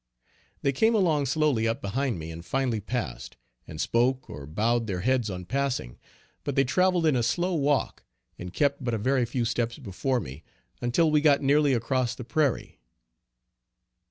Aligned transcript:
They 0.63 0.71
came 0.71 0.95
along 0.95 1.27
slowly 1.27 1.67
up 1.67 1.79
behind 1.79 2.17
me, 2.17 2.31
and 2.31 2.43
finally 2.43 2.79
passed, 2.79 3.37
and 3.67 3.79
spoke 3.79 4.31
or 4.31 4.47
bowed 4.47 4.87
their 4.87 5.01
heads 5.01 5.29
on 5.29 5.45
passing, 5.45 5.99
but 6.43 6.55
they 6.55 6.63
traveled 6.63 7.05
in 7.05 7.15
a 7.15 7.21
slow 7.21 7.53
walk 7.53 8.03
and 8.39 8.51
kept 8.51 8.83
but 8.83 8.95
a 8.95 8.97
very 8.97 9.25
few 9.27 9.45
steps 9.45 9.77
before 9.77 10.19
me, 10.19 10.43
until 10.81 11.11
we 11.11 11.21
got 11.21 11.43
nearly 11.43 11.75
across 11.75 12.15
the 12.15 12.23
prairie. 12.23 12.79